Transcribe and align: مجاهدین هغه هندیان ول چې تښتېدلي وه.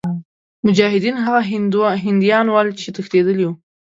مجاهدین 0.65 1.15
هغه 1.25 1.41
هندیان 2.05 2.45
ول 2.49 2.67
چې 2.79 2.87
تښتېدلي 2.95 3.43
وه. 3.47 3.53